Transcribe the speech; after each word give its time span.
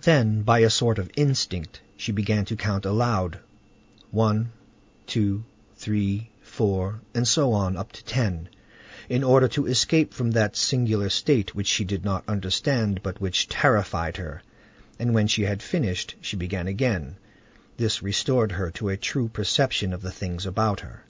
Then, 0.00 0.40
by 0.42 0.60
a 0.60 0.70
sort 0.70 0.98
of 0.98 1.10
instinct, 1.18 1.82
she 1.94 2.12
began 2.12 2.46
to 2.46 2.56
count 2.56 2.86
aloud, 2.86 3.40
one, 4.10 4.52
two, 5.06 5.44
three, 5.76 6.30
four, 6.40 7.02
and 7.14 7.28
so 7.28 7.52
on 7.52 7.76
up 7.76 7.92
to 7.92 8.02
ten, 8.02 8.48
in 9.10 9.22
order 9.22 9.48
to 9.48 9.66
escape 9.66 10.14
from 10.14 10.30
that 10.30 10.56
singular 10.56 11.10
state 11.10 11.54
which 11.54 11.66
she 11.66 11.84
did 11.84 12.06
not 12.06 12.24
understand, 12.26 13.02
but 13.02 13.20
which 13.20 13.48
terrified 13.48 14.16
her, 14.16 14.40
and, 14.98 15.12
when 15.12 15.26
she 15.26 15.42
had 15.42 15.62
finished, 15.62 16.14
she 16.22 16.38
began 16.38 16.66
again; 16.66 17.16
this 17.76 18.02
restored 18.02 18.52
her 18.52 18.70
to 18.70 18.88
a 18.88 18.96
true 18.96 19.28
perception 19.28 19.92
of 19.92 20.00
the 20.00 20.10
things 20.10 20.46
about 20.46 20.80
her. 20.80 21.04